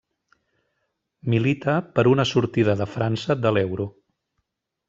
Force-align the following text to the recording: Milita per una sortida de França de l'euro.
Milita 1.33 1.77
per 1.99 2.05
una 2.13 2.27
sortida 2.31 2.77
de 2.83 2.91
França 2.97 3.39
de 3.45 3.53
l'euro. 3.59 3.89